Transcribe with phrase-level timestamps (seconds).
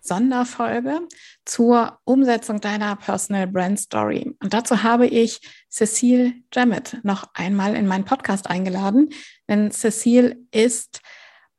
[0.00, 1.00] Sonderfolge
[1.44, 4.36] zur Umsetzung deiner Personal Brand Story.
[4.42, 9.10] Und dazu habe ich Cecile Jamet noch einmal in meinen Podcast eingeladen,
[9.48, 11.00] denn Cecile ist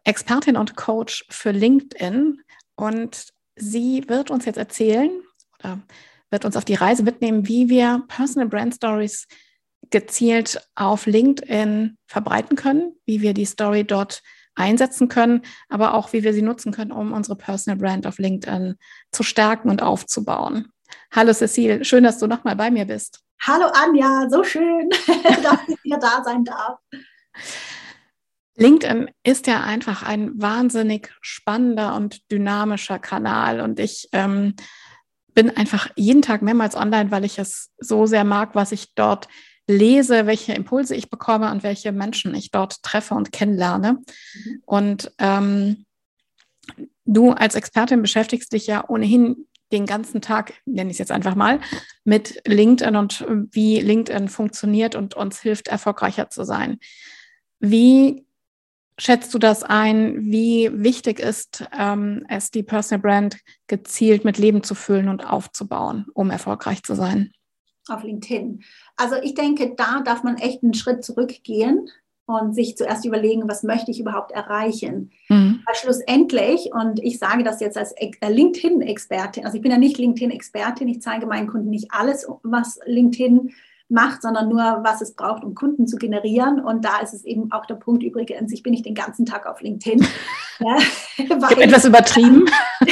[0.03, 2.41] Expertin und Coach für LinkedIn
[2.75, 5.11] und sie wird uns jetzt erzählen
[5.59, 5.81] oder
[6.31, 9.27] wird uns auf die Reise mitnehmen, wie wir Personal Brand Stories
[9.89, 14.23] gezielt auf LinkedIn verbreiten können, wie wir die Story dort
[14.55, 18.75] einsetzen können, aber auch wie wir sie nutzen können, um unsere Personal Brand auf LinkedIn
[19.11, 20.71] zu stärken und aufzubauen.
[21.11, 23.21] Hallo Cecile, schön, dass du nochmal bei mir bist.
[23.45, 24.89] Hallo Anja, so schön,
[25.43, 26.79] dass ich hier da sein darf.
[28.55, 34.55] LinkedIn ist ja einfach ein wahnsinnig spannender und dynamischer Kanal und ich ähm,
[35.33, 39.27] bin einfach jeden Tag mehrmals online, weil ich es so sehr mag, was ich dort
[39.71, 43.93] lese, welche Impulse ich bekomme und welche Menschen ich dort treffe und kennenlerne.
[43.93, 44.61] Mhm.
[44.65, 45.85] Und ähm,
[47.05, 51.35] du als Expertin beschäftigst dich ja ohnehin den ganzen Tag, nenne ich es jetzt einfach
[51.35, 51.59] mal,
[52.03, 56.77] mit LinkedIn und wie LinkedIn funktioniert und uns hilft, erfolgreicher zu sein.
[57.59, 58.25] Wie
[58.97, 60.31] schätzt du das ein?
[60.31, 63.37] Wie wichtig ist ähm, es, die Personal Brand
[63.67, 67.31] gezielt mit Leben zu füllen und aufzubauen, um erfolgreich zu sein?
[67.91, 68.63] Auf LinkedIn.
[68.97, 71.89] Also ich denke, da darf man echt einen Schritt zurückgehen
[72.25, 75.11] und sich zuerst überlegen, was möchte ich überhaupt erreichen.
[75.29, 75.61] Mhm.
[75.65, 79.97] Weil schlussendlich, und ich sage das jetzt als äh, LinkedIn-Expertin, also ich bin ja nicht
[79.97, 83.53] LinkedIn-Expertin, ich zeige meinen Kunden nicht alles, was LinkedIn
[83.91, 86.59] macht, sondern nur, was es braucht, um Kunden zu generieren.
[86.59, 89.45] Und da ist es eben auch der Punkt übrigens, ich bin nicht den ganzen Tag
[89.45, 90.05] auf LinkedIn.
[90.59, 90.77] ja,
[91.17, 92.45] etwas übertrieben.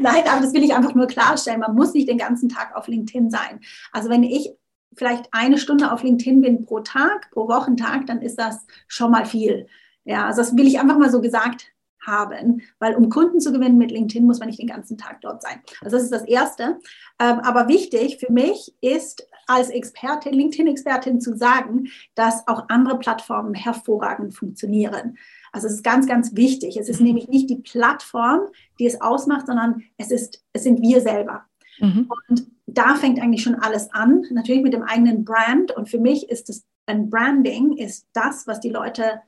[0.00, 1.60] Nein, aber das will ich einfach nur klarstellen.
[1.60, 3.60] Man muss nicht den ganzen Tag auf LinkedIn sein.
[3.92, 4.52] Also wenn ich
[4.94, 9.26] vielleicht eine Stunde auf LinkedIn bin pro Tag, pro Wochentag, dann ist das schon mal
[9.26, 9.66] viel.
[10.04, 11.72] Ja, also das will ich einfach mal so gesagt
[12.04, 15.42] haben, weil um Kunden zu gewinnen mit LinkedIn muss man nicht den ganzen Tag dort
[15.42, 15.62] sein.
[15.80, 16.78] Also das ist das Erste.
[17.20, 23.54] Ähm, aber wichtig für mich ist als Expertin, LinkedIn-Expertin zu sagen, dass auch andere Plattformen
[23.54, 25.18] hervorragend funktionieren.
[25.52, 26.76] Also es ist ganz, ganz wichtig.
[26.76, 27.08] Es ist mhm.
[27.08, 28.48] nämlich nicht die Plattform,
[28.78, 31.44] die es ausmacht, sondern es, ist, es sind wir selber.
[31.78, 32.08] Mhm.
[32.28, 35.72] Und da fängt eigentlich schon alles an, natürlich mit dem eigenen Brand.
[35.72, 39.20] Und für mich ist es ein Branding, ist das, was die Leute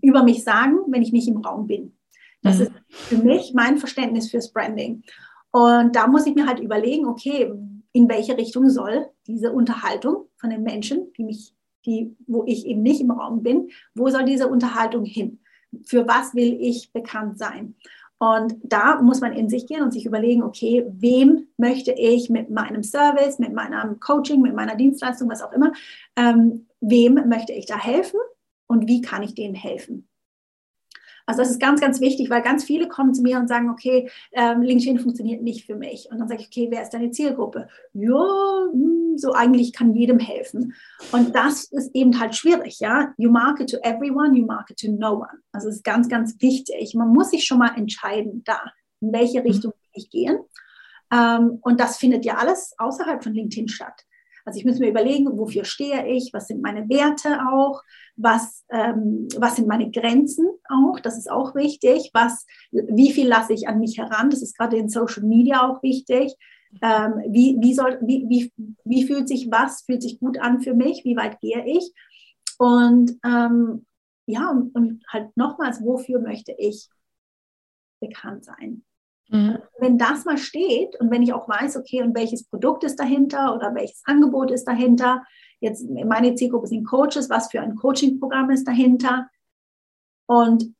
[0.00, 1.96] über mich sagen, wenn ich nicht im Raum bin.
[2.42, 2.62] Das mhm.
[2.62, 5.02] ist für mich mein Verständnis fürs Branding.
[5.50, 7.52] Und da muss ich mir halt überlegen, okay,
[7.94, 11.54] in welche Richtung soll diese Unterhaltung von den Menschen, die mich,
[11.86, 15.40] die, wo ich eben nicht im Raum bin, wo soll diese Unterhaltung hin?
[15.84, 17.76] Für was will ich bekannt sein?
[18.18, 22.50] Und da muss man in sich gehen und sich überlegen, okay, wem möchte ich mit
[22.50, 25.72] meinem Service, mit meinem Coaching, mit meiner Dienstleistung, was auch immer,
[26.16, 28.18] ähm, wem möchte ich da helfen
[28.66, 30.08] und wie kann ich denen helfen?
[31.26, 34.10] Also das ist ganz, ganz wichtig, weil ganz viele kommen zu mir und sagen, okay,
[34.32, 36.08] ähm, LinkedIn funktioniert nicht für mich.
[36.10, 37.68] Und dann sage ich, okay, wer ist deine Zielgruppe?
[37.94, 40.74] Ja, hm, so eigentlich kann jedem helfen.
[41.12, 43.14] Und das ist eben halt schwierig, ja.
[43.16, 45.40] You market to everyone, you market to no one.
[45.52, 46.94] Also es ist ganz, ganz wichtig.
[46.94, 48.60] Man muss sich schon mal entscheiden, da,
[49.00, 49.46] in welche mhm.
[49.46, 50.44] Richtung ich gehe.
[51.12, 54.04] Ähm, und das findet ja alles außerhalb von LinkedIn statt.
[54.44, 57.82] Also ich muss mir überlegen, wofür stehe ich, was sind meine Werte auch,
[58.16, 63.54] was, ähm, was sind meine Grenzen auch, das ist auch wichtig, was, wie viel lasse
[63.54, 66.34] ich an mich heran, das ist gerade in Social Media auch wichtig.
[66.82, 68.52] Ähm, wie, wie, soll, wie, wie,
[68.84, 71.92] wie fühlt sich was, fühlt sich gut an für mich, wie weit gehe ich?
[72.58, 73.86] Und ähm,
[74.26, 76.88] ja, und, und halt nochmals, wofür möchte ich
[78.00, 78.84] bekannt sein?
[79.28, 79.58] Mhm.
[79.78, 83.54] Wenn das mal steht und wenn ich auch weiß, okay, und welches Produkt ist dahinter
[83.54, 85.24] oder welches Angebot ist dahinter,
[85.60, 89.28] jetzt meine Zielgruppe sind Coaches, was für ein Coaching-Programm ist dahinter
[90.26, 90.74] und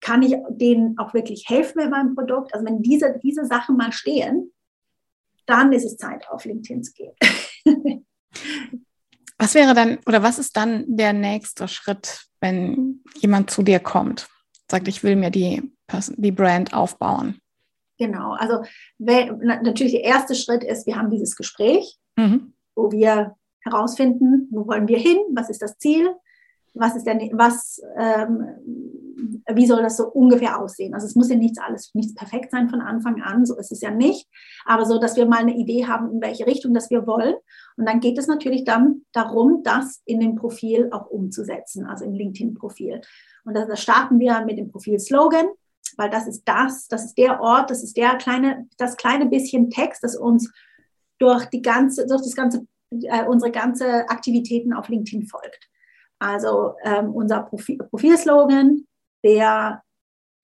[0.00, 2.54] kann ich denen auch wirklich helfen mit meinem Produkt?
[2.54, 4.52] Also wenn diese, diese Sachen mal stehen,
[5.46, 7.14] dann ist es Zeit, auf LinkedIn zu gehen.
[9.38, 14.28] was wäre dann oder was ist dann der nächste Schritt, wenn jemand zu dir kommt,
[14.70, 15.72] sagt, ich will mir die,
[16.16, 17.40] die Brand aufbauen?
[17.98, 18.62] Genau, also
[18.98, 22.52] wenn, natürlich der erste Schritt ist, wir haben dieses Gespräch, mhm.
[22.74, 26.14] wo wir herausfinden, wo wollen wir hin, was ist das Ziel,
[26.74, 28.46] was ist denn, was, ähm,
[29.54, 30.92] wie soll das so ungefähr aussehen?
[30.92, 33.80] Also es muss ja nichts alles, nichts perfekt sein von Anfang an, so ist es
[33.80, 34.28] ja nicht,
[34.66, 37.34] aber so, dass wir mal eine Idee haben, in welche Richtung das wir wollen.
[37.78, 42.12] Und dann geht es natürlich dann darum, das in dem Profil auch umzusetzen, also im
[42.12, 43.00] LinkedIn-Profil.
[43.44, 45.46] Und da starten wir mit dem Profil-Slogan,
[45.96, 49.70] weil das ist das, das ist der Ort, das ist der kleine, das kleine bisschen
[49.70, 50.52] Text, das uns
[51.18, 55.68] durch die ganze, durch das ganze, äh, unsere ganze Aktivitäten auf LinkedIn folgt.
[56.18, 58.86] Also ähm, unser Profil, Profilslogan,
[59.24, 59.82] der,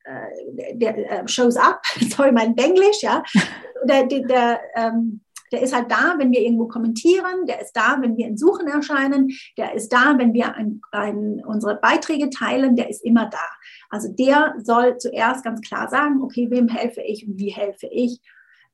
[0.04, 3.22] äh, der äh, shows up, sorry, mein Englisch, ja,
[3.84, 5.20] der, der, der, ähm,
[5.52, 8.66] der ist halt da, wenn wir irgendwo kommentieren, der ist da, wenn wir in Suchen
[8.66, 13.44] erscheinen, der ist da, wenn wir ein, ein, unsere Beiträge teilen, der ist immer da.
[13.90, 18.20] Also der soll zuerst ganz klar sagen, okay, wem helfe ich und wie helfe ich.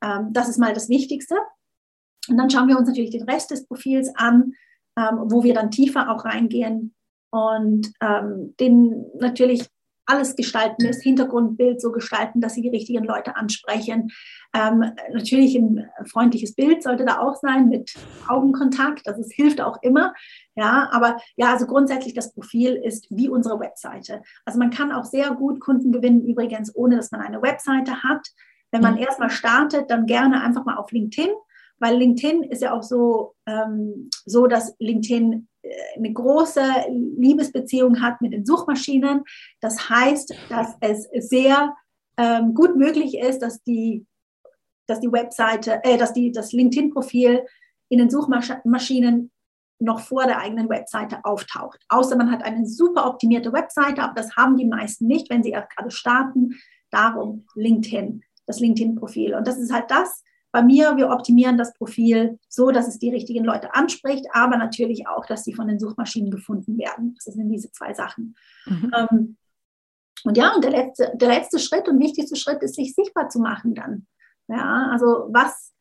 [0.03, 1.37] Ähm, das ist mal das Wichtigste.
[2.29, 4.53] Und dann schauen wir uns natürlich den Rest des Profils an,
[4.97, 6.95] ähm, wo wir dann tiefer auch reingehen
[7.31, 9.69] und ähm, den natürlich
[10.09, 14.11] alles gestalten, das Hintergrundbild so gestalten, dass sie die richtigen Leute ansprechen.
[14.55, 17.93] Ähm, natürlich ein freundliches Bild sollte da auch sein mit
[18.27, 19.07] Augenkontakt.
[19.07, 20.15] Das ist, hilft auch immer.
[20.57, 24.23] Ja, aber ja, also grundsätzlich das Profil ist wie unsere Webseite.
[24.47, 28.27] Also man kann auch sehr gut Kunden gewinnen, übrigens, ohne dass man eine Webseite hat.
[28.71, 29.01] Wenn man mhm.
[29.01, 31.31] erstmal startet, dann gerne einfach mal auf LinkedIn,
[31.79, 35.49] weil LinkedIn ist ja auch so, ähm, so dass LinkedIn
[35.97, 39.25] eine große Liebesbeziehung hat mit den Suchmaschinen.
[39.61, 41.75] Das heißt, dass es sehr
[42.17, 44.07] ähm, gut möglich ist, dass die,
[44.87, 47.45] dass die Webseite, äh, dass die, das LinkedIn-Profil
[47.89, 49.31] in den Suchmaschinen
[49.81, 51.81] noch vor der eigenen Webseite auftaucht.
[51.89, 55.53] Außer man hat eine super optimierte Webseite, aber das haben die meisten nicht, wenn sie
[55.53, 56.57] gerade starten.
[56.91, 59.35] Darum LinkedIn, das LinkedIn-Profil.
[59.35, 60.25] Und das ist halt das,
[60.59, 65.07] bei mir, wir optimieren das Profil so, dass es die richtigen Leute anspricht, aber natürlich
[65.07, 67.17] auch, dass sie von den Suchmaschinen gefunden werden.
[67.25, 68.35] Das sind diese zwei Sachen.
[68.67, 68.93] Mhm.
[68.97, 69.37] Ähm,
[70.25, 73.39] und ja, und der letzte, der letzte Schritt und wichtigste Schritt ist, sich sichtbar zu
[73.39, 74.09] machen dann.
[74.49, 75.73] Ja, also was,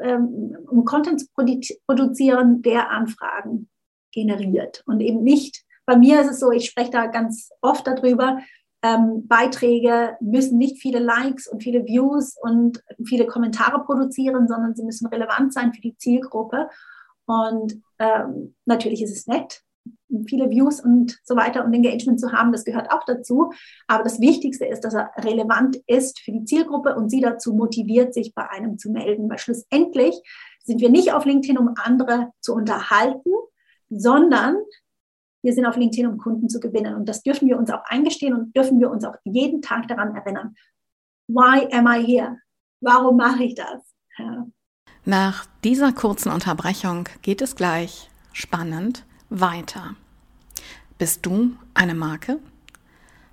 [0.00, 1.58] ähm, um Content zu produ
[1.88, 3.68] produzieren, der Anfragen
[4.12, 8.38] generiert und eben nicht, bei mir ist es so, ich spreche da ganz oft darüber,
[8.82, 14.84] ähm, Beiträge müssen nicht viele Likes und viele Views und viele Kommentare produzieren, sondern sie
[14.84, 16.68] müssen relevant sein für die Zielgruppe.
[17.26, 19.62] Und ähm, natürlich ist es nett,
[20.26, 23.52] viele Views und so weiter und Engagement zu haben, das gehört auch dazu.
[23.86, 28.14] Aber das Wichtigste ist, dass er relevant ist für die Zielgruppe und sie dazu motiviert,
[28.14, 29.30] sich bei einem zu melden.
[29.30, 30.20] Weil schlussendlich
[30.64, 33.30] sind wir nicht auf LinkedIn, um andere zu unterhalten,
[33.90, 34.56] sondern
[35.42, 36.94] wir sind auf LinkedIn, um Kunden zu gewinnen.
[36.94, 40.14] Und das dürfen wir uns auch eingestehen und dürfen wir uns auch jeden Tag daran
[40.14, 40.54] erinnern.
[41.28, 42.38] Why am I here?
[42.80, 43.94] Warum mache ich das?
[44.18, 44.46] Ja.
[45.04, 49.96] Nach dieser kurzen Unterbrechung geht es gleich spannend weiter.
[50.98, 52.38] Bist du eine Marke?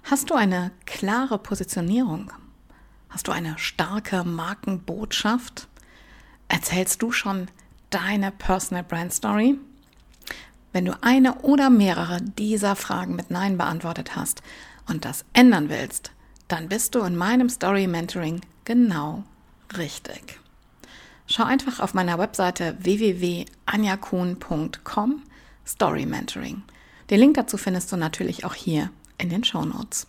[0.03, 2.31] Hast du eine klare Positionierung?
[3.09, 5.67] Hast du eine starke Markenbotschaft?
[6.47, 7.47] Erzählst du schon
[7.91, 9.59] deine Personal Brand Story?
[10.79, 14.41] Wenn du eine oder mehrere dieser Fragen mit Nein beantwortet hast
[14.87, 16.11] und das ändern willst,
[16.47, 19.25] dann bist du in meinem Story Mentoring genau
[19.75, 20.39] richtig.
[21.27, 25.23] Schau einfach auf meiner Webseite www.anjakuhn.com
[25.67, 26.63] Story Mentoring.
[27.09, 30.07] Den Link dazu findest du natürlich auch hier in den Show Notes.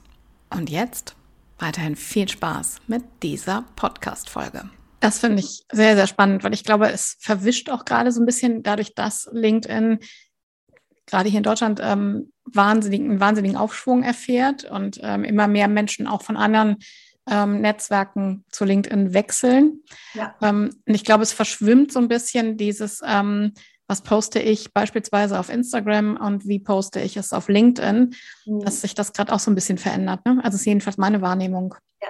[0.51, 1.17] Und jetzt
[1.59, 4.71] weiterhin viel Spaß mit dieser Podcast-Folge.
[5.01, 8.27] Das finde ich sehr, sehr spannend, weil ich glaube, es verwischt auch gerade so ein
[8.27, 9.99] bisschen dadurch, dass LinkedIn
[11.11, 16.07] gerade hier in Deutschland ähm, wahnsinnigen, einen wahnsinnigen Aufschwung erfährt und ähm, immer mehr Menschen
[16.07, 16.77] auch von anderen
[17.29, 19.83] ähm, Netzwerken zu LinkedIn wechseln.
[20.15, 20.35] Ja.
[20.43, 23.53] Ähm, und ich glaube, es verschwimmt so ein bisschen dieses, ähm,
[23.87, 28.15] was poste ich beispielsweise auf Instagram und wie poste ich es auf LinkedIn,
[28.47, 28.61] mhm.
[28.61, 30.25] dass sich das gerade auch so ein bisschen verändert.
[30.25, 30.41] Ne?
[30.43, 31.75] Also ist jedenfalls meine Wahrnehmung.
[32.01, 32.09] Ja,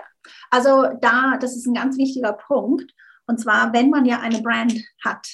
[0.51, 2.93] also da, das ist ein ganz wichtiger Punkt.
[3.27, 5.27] Und zwar, wenn man ja eine Brand hat,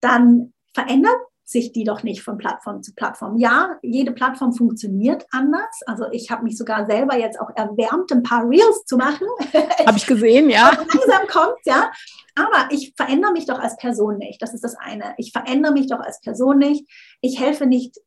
[0.00, 3.36] dann verändert sich die doch nicht von Plattform zu Plattform.
[3.36, 5.80] Ja, jede Plattform funktioniert anders.
[5.86, 9.26] Also ich habe mich sogar selber jetzt auch erwärmt, ein paar Reels zu machen.
[9.86, 10.70] Habe ich gesehen, ja.
[10.76, 11.92] langsam kommt, ja.
[12.34, 14.40] Aber ich verändere mich doch als Person nicht.
[14.40, 15.14] Das ist das eine.
[15.18, 16.90] Ich verändere mich doch als Person nicht.
[17.20, 17.98] Ich helfe nicht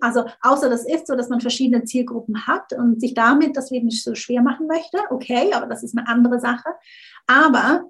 [0.00, 3.86] also außer das ist so, dass man verschiedene Zielgruppen hat und sich damit das Leben
[3.86, 6.68] nicht so schwer machen möchte, okay, aber das ist eine andere Sache.
[7.26, 7.84] Aber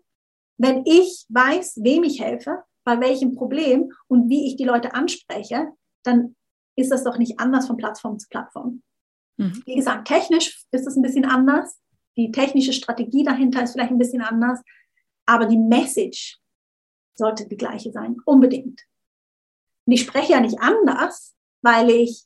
[0.58, 5.72] wenn ich weiß, wem ich helfe, bei welchem Problem und wie ich die Leute anspreche,
[6.02, 6.36] dann
[6.76, 8.82] ist das doch nicht anders von Plattform zu Plattform.
[9.36, 9.62] Mhm.
[9.66, 11.78] Wie gesagt, technisch ist es ein bisschen anders.
[12.16, 14.60] Die technische Strategie dahinter ist vielleicht ein bisschen anders.
[15.26, 16.38] Aber die Message
[17.14, 18.82] sollte die gleiche sein, unbedingt.
[19.86, 22.24] Und ich spreche ja nicht anders, weil ich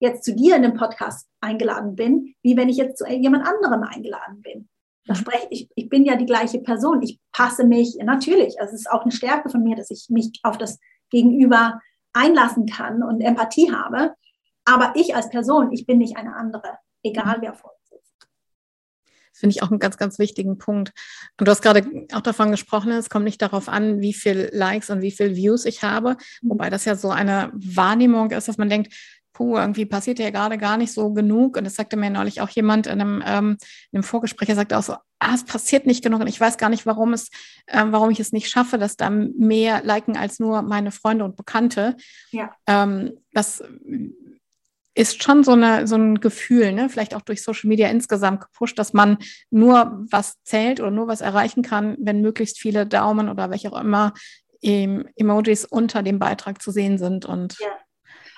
[0.00, 3.82] jetzt zu dir in den Podcast eingeladen bin, wie wenn ich jetzt zu jemand anderem
[3.82, 4.68] eingeladen bin.
[5.06, 7.00] Da spreche ich, ich bin ja die gleiche Person.
[7.02, 10.40] Ich passe mich, natürlich, also es ist auch eine Stärke von mir, dass ich mich
[10.42, 10.78] auf das
[11.10, 11.80] Gegenüber
[12.12, 14.14] einlassen kann und Empathie habe.
[14.64, 18.28] Aber ich als Person, ich bin nicht eine andere, egal wer vor uns ist.
[19.30, 20.92] Das finde ich auch einen ganz, ganz wichtigen Punkt.
[21.38, 24.90] Und du hast gerade auch davon gesprochen, es kommt nicht darauf an, wie viel Likes
[24.90, 26.50] und wie viel Views ich habe, mhm.
[26.50, 28.92] wobei das ja so eine Wahrnehmung ist, dass man denkt,
[29.36, 31.58] puh, irgendwie passiert ja gerade gar nicht so genug.
[31.58, 33.58] Und das sagte mir neulich auch jemand in einem, ähm,
[33.92, 36.56] in einem Vorgespräch, er sagte auch so, ah, es passiert nicht genug und ich weiß
[36.56, 37.28] gar nicht, warum es,
[37.68, 41.36] ähm, warum ich es nicht schaffe, dass da mehr liken als nur meine Freunde und
[41.36, 41.96] Bekannte.
[42.30, 42.50] Ja.
[42.66, 43.62] Ähm, das
[44.94, 46.88] ist schon so, eine, so ein Gefühl, ne?
[46.88, 49.18] vielleicht auch durch Social Media insgesamt gepusht, dass man
[49.50, 53.78] nur was zählt oder nur was erreichen kann, wenn möglichst viele Daumen oder welche auch
[53.78, 54.14] immer
[54.62, 57.68] Emojis unter dem Beitrag zu sehen sind und ja.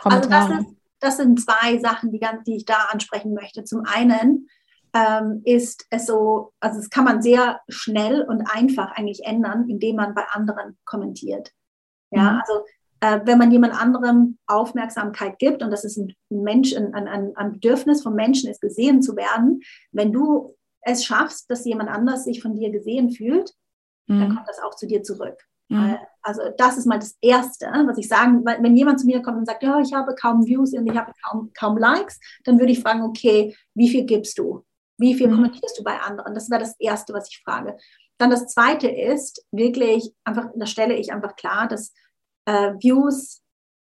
[0.01, 0.55] Kommentare.
[0.55, 3.65] Also das sind zwei Sachen, die, die ich da ansprechen möchte.
[3.65, 4.49] Zum einen
[4.95, 9.97] ähm, ist es so, also es kann man sehr schnell und einfach eigentlich ändern, indem
[9.97, 11.53] man bei anderen kommentiert.
[12.11, 12.41] Ja, mhm.
[12.41, 12.65] also
[13.01, 17.53] äh, wenn man jemand anderem Aufmerksamkeit gibt, und das ist ein Mensch, ein, ein, ein
[17.53, 19.61] Bedürfnis von Menschen ist, gesehen zu werden,
[19.93, 23.53] wenn du es schaffst, dass jemand anders sich von dir gesehen fühlt,
[24.07, 24.21] mhm.
[24.21, 25.37] dann kommt das auch zu dir zurück.
[25.69, 25.97] Mhm.
[26.29, 29.47] Also das ist mal das Erste, was ich sagen, wenn jemand zu mir kommt und
[29.47, 32.81] sagt, ja, ich habe kaum Views und ich habe kaum, kaum Likes, dann würde ich
[32.81, 34.63] fragen, okay, wie viel gibst du?
[34.99, 35.37] Wie viel mhm.
[35.37, 36.35] kommentierst du bei anderen?
[36.35, 37.79] Das wäre das Erste, was ich frage.
[38.19, 41.95] Dann das Zweite ist wirklich einfach, da stelle ich einfach klar, dass
[42.45, 43.41] äh, Views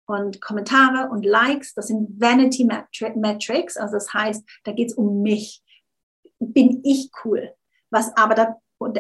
[0.07, 5.23] und Kommentare und Likes, das sind Vanity Metrics, also das heißt, da geht es um
[5.23, 5.63] mich.
[6.41, 7.55] Bin ich cool?
[7.91, 8.57] Was aber da,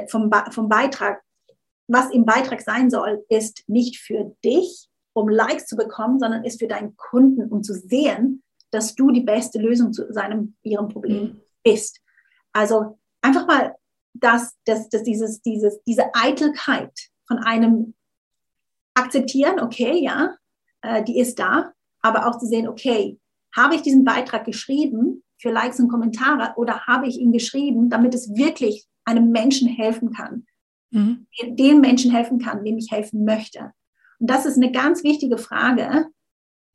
[0.08, 1.22] vom, vom Beitrag
[1.88, 6.60] was im Beitrag sein soll, ist nicht für dich, um Likes zu bekommen, sondern ist
[6.60, 11.22] für deinen Kunden, um zu sehen, dass du die beste Lösung zu seinem, ihrem Problem
[11.22, 11.40] mhm.
[11.62, 12.00] bist.
[12.52, 13.76] Also einfach mal,
[14.14, 16.92] dass, dass, dass dieses, dieses, diese Eitelkeit
[17.26, 17.94] von einem
[18.94, 20.36] akzeptieren, okay, ja,
[20.82, 23.18] äh, die ist da, aber auch zu sehen, okay,
[23.54, 28.14] habe ich diesen Beitrag geschrieben für Likes und Kommentare oder habe ich ihn geschrieben, damit
[28.14, 30.46] es wirklich einem Menschen helfen kann?
[30.92, 31.26] Mhm.
[31.42, 33.72] den Menschen helfen kann, dem ich helfen möchte.
[34.20, 36.06] Und das ist eine ganz wichtige Frage,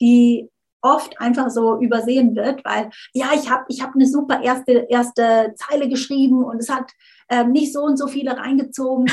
[0.02, 0.50] die
[0.82, 5.54] oft einfach so übersehen wird, weil ja, ich habe ich hab eine super erste, erste
[5.56, 6.92] Zeile geschrieben und es hat
[7.30, 9.08] ähm, nicht so und so viele reingezogen.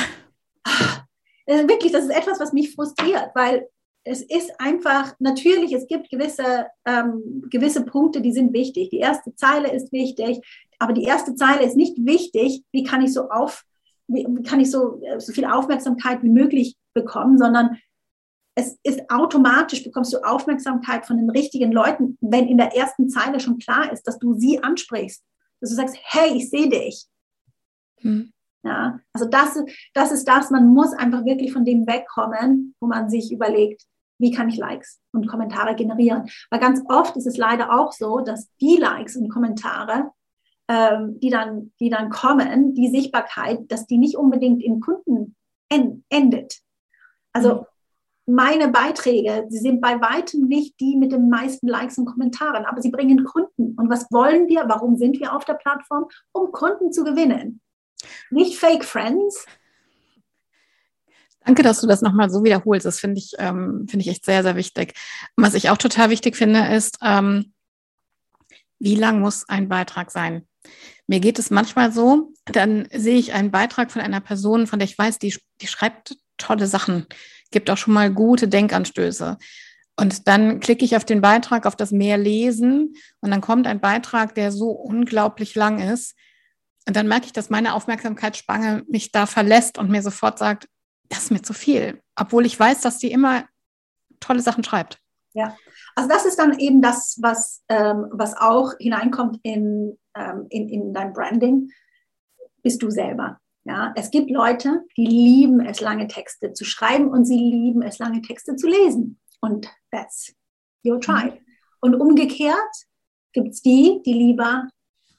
[1.45, 3.67] äh, wirklich, das ist etwas, was mich frustriert, weil
[4.03, 8.91] es ist einfach natürlich, es gibt gewisse, ähm, gewisse Punkte, die sind wichtig.
[8.91, 10.41] Die erste Zeile ist wichtig,
[10.77, 13.63] aber die erste Zeile ist nicht wichtig, wie kann ich so auf,
[14.07, 17.77] wie kann ich so, äh, so viel Aufmerksamkeit wie möglich bekommen, sondern
[18.55, 23.39] es ist automatisch, bekommst du Aufmerksamkeit von den richtigen Leuten, wenn in der ersten Zeile
[23.39, 25.23] schon klar ist, dass du sie ansprichst.
[25.59, 27.05] Dass du sagst, hey, ich sehe dich.
[27.99, 28.31] Hm.
[28.63, 29.59] Ja, also das,
[29.93, 33.83] das ist das, man muss einfach wirklich von dem wegkommen, wo man sich überlegt,
[34.17, 36.29] wie kann ich Likes und Kommentare generieren.
[36.49, 40.11] Weil ganz oft ist es leider auch so, dass die Likes und Kommentare
[40.67, 45.35] ähm, die, dann, die dann kommen, die Sichtbarkeit, dass die nicht unbedingt in Kunden
[45.69, 46.59] en endet.
[47.33, 47.65] Also
[48.25, 48.35] mhm.
[48.35, 52.81] meine Beiträge, sie sind bei weitem nicht die mit den meisten Likes und Kommentaren, aber
[52.81, 53.75] sie bringen Kunden.
[53.77, 54.65] Und was wollen wir?
[54.67, 56.07] Warum sind wir auf der Plattform?
[56.31, 57.61] Um Kunden zu gewinnen.
[58.29, 59.45] Nicht Fake Friends.
[61.45, 62.87] Danke, dass du das nochmal so wiederholst.
[62.87, 64.95] Das finde ich, ähm, finde ich echt sehr, sehr wichtig.
[65.35, 67.53] Und was ich auch total wichtig finde, ist, ähm,
[68.79, 70.47] wie lang muss ein Beitrag sein?
[71.07, 74.87] Mir geht es manchmal so, dann sehe ich einen Beitrag von einer Person, von der
[74.87, 77.05] ich weiß, die, die schreibt tolle Sachen,
[77.51, 79.37] gibt auch schon mal gute Denkanstöße.
[79.97, 83.79] Und dann klicke ich auf den Beitrag, auf das Mehr lesen und dann kommt ein
[83.79, 86.15] Beitrag, der so unglaublich lang ist.
[86.87, 90.67] Und dann merke ich, dass meine Aufmerksamkeitsspange mich da verlässt und mir sofort sagt,
[91.09, 92.01] das ist mir zu viel.
[92.15, 93.45] Obwohl ich weiß, dass sie immer
[94.19, 94.99] tolle Sachen schreibt.
[95.35, 95.55] Ja,
[95.95, 100.93] also das ist dann eben das, was, ähm, was auch hineinkommt in, ähm, in, in
[100.93, 101.71] dein Branding,
[102.63, 103.39] bist du selber.
[103.65, 107.99] Ja, es gibt Leute, die lieben es, lange Texte zu schreiben und sie lieben es,
[107.99, 109.19] lange Texte zu lesen.
[109.41, 110.33] Und that's
[110.85, 111.37] your tribe.
[111.81, 112.55] Und umgekehrt
[113.33, 114.69] gibt es die, die lieber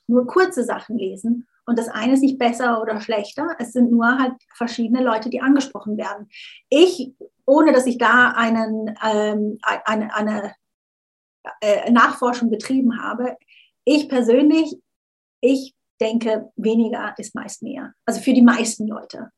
[0.07, 1.47] nur kurze Sachen lesen.
[1.67, 3.55] Und das eine ist nicht besser oder schlechter.
[3.59, 6.29] Es sind nur halt verschiedene Leute, die angesprochen werden.
[6.71, 7.13] Ich,
[7.47, 10.55] ohne dass ich da einen, ähm, eine, eine
[11.61, 13.37] äh, Nachforschung betrieben habe,
[13.85, 14.77] ich persönlich,
[15.41, 17.95] ich denke, weniger ist meist mehr.
[18.05, 19.31] Also für die meisten Leute.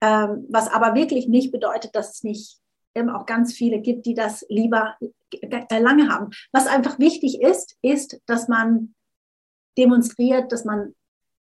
[0.00, 2.58] Ähm, was aber wirklich nicht bedeutet, dass es nicht
[2.94, 4.96] eben auch ganz viele gibt, die das lieber
[5.30, 6.30] äh, lange haben.
[6.52, 8.94] Was einfach wichtig ist, ist, dass man
[9.76, 10.94] demonstriert, dass man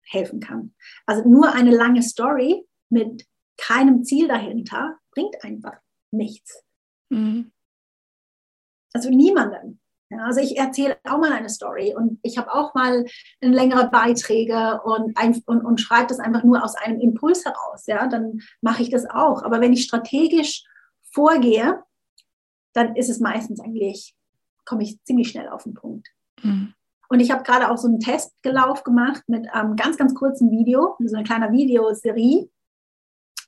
[0.02, 0.74] helfen kann.
[1.06, 3.26] Also nur eine lange Story mit
[3.56, 5.78] keinem Ziel dahinter bringt einfach
[6.10, 6.64] nichts.
[7.08, 7.52] Mhm.
[8.92, 9.80] Also niemanden.
[10.10, 13.06] Ja, also ich erzähle auch mal eine Story und ich habe auch mal
[13.40, 17.86] längere Beiträge und, ein, und, und schreibe das einfach nur aus einem Impuls heraus.
[17.86, 19.44] Ja, dann mache ich das auch.
[19.44, 20.64] Aber wenn ich strategisch
[21.12, 21.84] vorgehe,
[22.72, 24.16] dann ist es meistens eigentlich,
[24.64, 26.08] komme ich ziemlich schnell auf den Punkt.
[26.42, 26.74] Mhm.
[27.08, 30.96] Und ich habe gerade auch so einen Testgelauf gemacht mit einem ganz, ganz kurzen Video,
[30.98, 32.48] so eine kleine Videoserie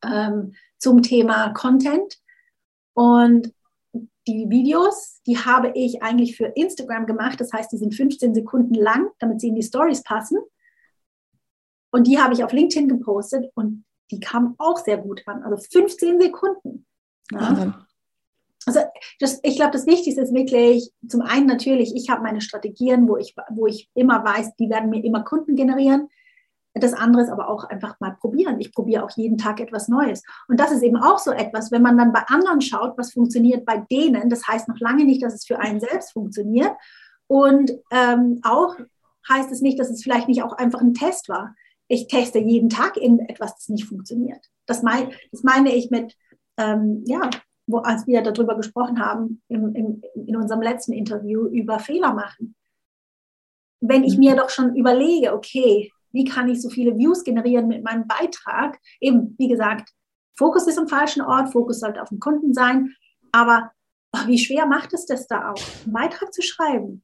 [0.05, 2.22] ähm, zum Thema Content.
[2.95, 3.53] Und
[4.27, 7.41] die Videos, die habe ich eigentlich für Instagram gemacht.
[7.41, 10.39] Das heißt, die sind 15 Sekunden lang, damit sie in die Stories passen.
[11.91, 15.43] Und die habe ich auf LinkedIn gepostet und die kamen auch sehr gut an.
[15.43, 16.87] Also 15 Sekunden.
[17.31, 17.87] Ja.
[18.65, 18.81] Also
[19.19, 23.17] das, ich glaube, das Wichtigste ist wirklich zum einen natürlich, ich habe meine Strategien, wo
[23.17, 26.09] ich, wo ich immer weiß, die werden mir immer Kunden generieren.
[26.75, 28.59] Das andere ist aber auch einfach mal probieren.
[28.59, 30.23] Ich probiere auch jeden Tag etwas Neues.
[30.49, 33.67] Und das ist eben auch so etwas, wenn man dann bei anderen schaut, was funktioniert
[33.67, 36.73] bei denen, das heißt noch lange nicht, dass es für einen selbst funktioniert.
[37.27, 38.77] Und ähm, auch
[39.29, 41.55] heißt es nicht, dass es vielleicht nicht auch einfach ein Test war.
[41.89, 44.45] Ich teste jeden Tag in etwas, das nicht funktioniert.
[44.67, 46.17] Das, mein, das meine ich mit,
[46.57, 47.29] ähm, ja,
[47.67, 52.55] wo, als wir darüber gesprochen haben im, im, in unserem letzten Interview über Fehler machen.
[53.81, 54.21] Wenn ich mhm.
[54.21, 58.79] mir doch schon überlege, okay, wie kann ich so viele Views generieren mit meinem Beitrag?
[59.01, 59.91] Eben, wie gesagt,
[60.37, 62.95] Fokus ist im falschen Ort, Fokus sollte auf dem Kunden sein,
[63.33, 63.73] aber
[64.13, 67.03] oh, wie schwer macht es das da auch, einen Beitrag zu schreiben?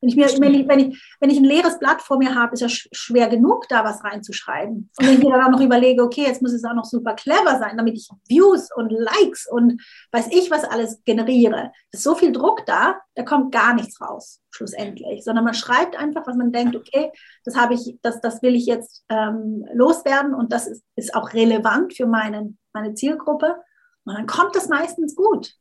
[0.00, 2.54] Wenn ich, mir, wenn, ich, wenn, ich, wenn ich ein leeres Blatt vor mir habe,
[2.54, 4.90] ist ja schwer genug, da was reinzuschreiben.
[4.98, 7.14] Und wenn ich mir dann auch noch überlege, okay, jetzt muss es auch noch super
[7.14, 9.82] clever sein, damit ich Views und Likes und
[10.12, 11.72] weiß ich was alles generiere.
[11.92, 15.22] ist so viel Druck da, da kommt gar nichts raus, schlussendlich.
[15.22, 17.12] Sondern man schreibt einfach, was man denkt, okay,
[17.44, 21.34] das habe ich, das, das will ich jetzt ähm, loswerden und das ist, ist auch
[21.34, 23.56] relevant für meinen, meine Zielgruppe.
[24.04, 25.52] Und dann kommt das meistens gut.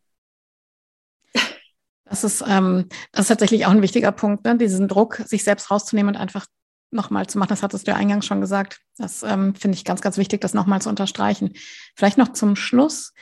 [2.09, 4.57] Das ist, ähm, das ist tatsächlich auch ein wichtiger Punkt, ne?
[4.57, 6.47] diesen Druck, sich selbst rauszunehmen und einfach
[6.91, 7.49] nochmal zu machen.
[7.49, 8.79] Das hattest du ja eingangs schon gesagt.
[8.97, 11.53] Das ähm, finde ich ganz, ganz wichtig, das nochmal zu unterstreichen.
[11.95, 13.13] Vielleicht noch zum Schluss.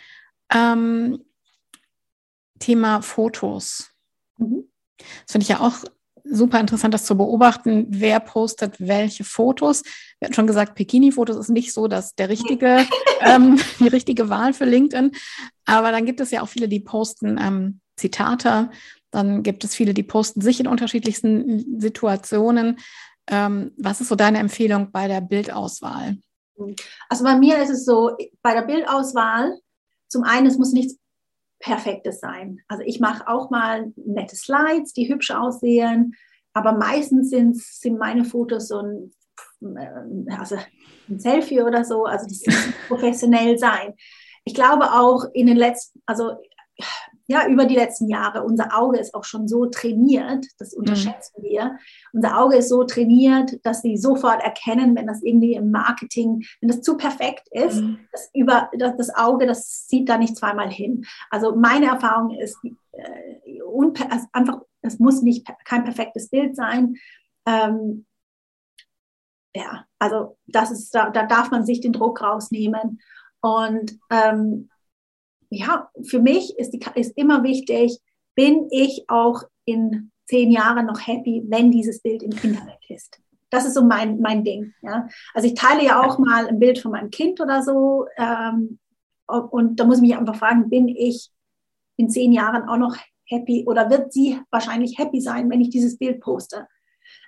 [0.53, 1.19] Ähm,
[2.59, 3.91] Thema Fotos.
[4.37, 4.63] Mhm.
[4.97, 5.75] Das finde ich ja auch
[6.29, 9.83] super interessant, das zu beobachten, wer postet welche Fotos.
[10.19, 12.85] Wir hatten schon gesagt, Bikini-Fotos ist nicht so, dass der richtige,
[13.21, 15.11] ähm, die richtige Wahl für LinkedIn.
[15.65, 18.69] Aber dann gibt es ja auch viele, die posten ähm, Zitate.
[19.11, 22.77] Dann gibt es viele, die posten sich in unterschiedlichsten Situationen.
[23.29, 26.17] Ähm, was ist so deine Empfehlung bei der Bildauswahl?
[27.09, 29.59] Also bei mir ist es so, bei der Bildauswahl,
[30.07, 30.97] zum einen, es muss nichts
[31.59, 32.59] Perfektes sein.
[32.67, 36.15] Also ich mache auch mal nette Slides, die hübsch aussehen,
[36.53, 37.61] aber meistens sind,
[37.97, 39.13] meine Fotos so ein,
[39.61, 40.57] äh, also
[41.09, 43.93] ein Selfie oder so, also das muss professionell sein.
[44.45, 46.37] Ich glaube auch in den letzten, also
[47.27, 48.43] ja, über die letzten Jahre.
[48.43, 50.79] Unser Auge ist auch schon so trainiert, das mhm.
[50.79, 51.43] unterschätzen mhm.
[51.43, 51.77] wir.
[52.13, 56.69] Unser Auge ist so trainiert, dass sie sofort erkennen, wenn das irgendwie im Marketing, wenn
[56.69, 57.99] das zu perfekt ist, mhm.
[58.11, 61.05] das, über, das, das, Auge, das sieht da nicht zweimal hin.
[61.29, 62.57] Also meine Erfahrung ist,
[62.93, 66.95] äh, unper, also einfach, es muss nicht kein perfektes Bild sein.
[67.45, 68.05] Ähm,
[69.53, 73.01] ja, also das ist, da, da darf man sich den Druck rausnehmen.
[73.41, 74.69] Und ähm,
[75.49, 77.99] ja, für mich ist, die, ist immer wichtig,
[78.35, 83.19] bin ich auch in zehn Jahren noch happy, wenn dieses Bild im Internet ist.
[83.49, 84.73] Das ist so mein, mein Ding.
[84.81, 85.07] Ja.
[85.33, 88.05] Also ich teile ja auch mal ein Bild von meinem Kind oder so.
[88.17, 88.79] Ähm,
[89.25, 91.31] und da muss ich mich einfach fragen, bin ich
[91.95, 95.97] in zehn Jahren auch noch happy oder wird sie wahrscheinlich happy sein, wenn ich dieses
[95.97, 96.67] Bild poste?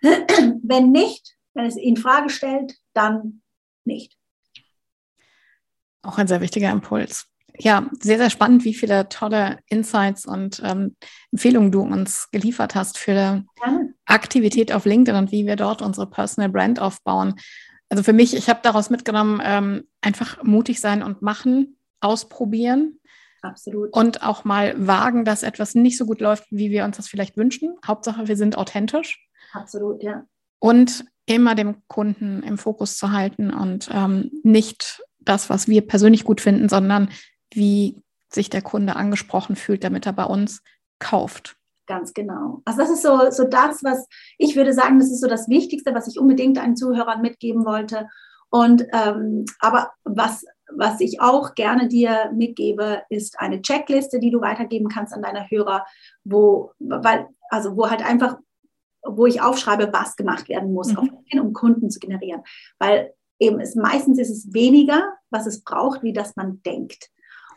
[0.02, 3.42] wenn nicht, wenn es in Frage stellt, dann
[3.86, 4.18] nicht.
[6.02, 7.29] Auch ein sehr wichtiger Impuls
[7.60, 10.96] ja, sehr, sehr spannend, wie viele tolle Insights und ähm,
[11.32, 13.44] Empfehlungen du uns geliefert hast für ja.
[14.06, 17.36] Aktivität auf LinkedIn und wie wir dort unsere Personal Brand aufbauen.
[17.90, 23.00] Also für mich, ich habe daraus mitgenommen, ähm, einfach mutig sein und machen, ausprobieren.
[23.42, 23.94] Absolut.
[23.94, 27.36] Und auch mal wagen, dass etwas nicht so gut läuft, wie wir uns das vielleicht
[27.36, 27.76] wünschen.
[27.86, 29.28] Hauptsache, wir sind authentisch.
[29.54, 30.26] Absolut, ja.
[30.60, 36.24] Und immer dem Kunden im Fokus zu halten und ähm, nicht das, was wir persönlich
[36.24, 37.10] gut finden, sondern
[37.54, 40.62] wie sich der Kunde angesprochen fühlt, damit er bei uns
[41.00, 41.58] kauft.
[41.88, 42.62] Ganz genau.
[42.66, 44.08] Also das ist so, so das, was
[44.38, 48.08] ich würde sagen, das ist so das Wichtigste, was ich unbedingt einen Zuhörern mitgeben wollte.
[48.52, 54.42] Und ähm, aber was, was ich auch gerne dir mitgebe, ist eine Checkliste, die du
[54.42, 55.86] weitergeben kannst an deine Hörer,
[56.24, 58.38] wo, weil, also wo halt einfach,
[59.04, 61.40] wo ich aufschreibe, was gemacht werden muss, mhm.
[61.40, 62.42] um Kunden zu generieren.
[62.78, 67.10] Weil eben ist meistens ist es weniger, was es braucht, wie das man denkt.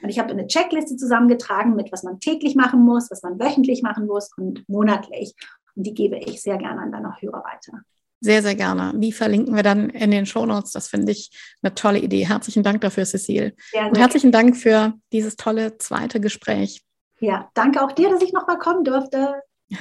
[0.02, 3.82] Und ich habe eine Checkliste zusammengetragen mit, was man täglich machen muss, was man wöchentlich
[3.82, 5.34] machen muss und monatlich.
[5.74, 7.82] Und die gebe ich sehr gerne an deine Hörer weiter.
[8.20, 8.92] Sehr, sehr gerne.
[8.96, 10.72] Die verlinken wir dann in den Shownotes.
[10.72, 11.30] Das finde ich
[11.62, 12.26] eine tolle Idee.
[12.26, 13.52] Herzlichen Dank dafür, Cecile.
[13.74, 16.84] Und herzlichen Dank für dieses tolle zweite Gespräch.
[17.18, 19.42] Ja, danke auch dir, dass ich nochmal kommen durfte.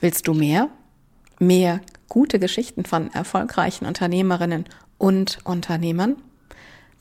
[0.00, 0.68] Willst du mehr?
[1.40, 4.66] Mehr gute Geschichten von erfolgreichen Unternehmerinnen
[4.98, 6.22] und Unternehmern?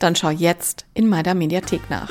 [0.02, 2.10] Dann schau jetzt in meiner Mediathek nach.